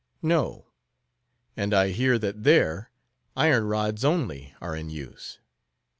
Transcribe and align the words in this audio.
"No. 0.23 0.65
And 1.55 1.75
I 1.75 1.89
hear 1.89 2.17
that 2.17 2.43
there, 2.43 2.89
iron 3.37 3.65
rods 3.65 4.03
only 4.03 4.55
are 4.59 4.75
in 4.75 4.89
use. 4.89 5.37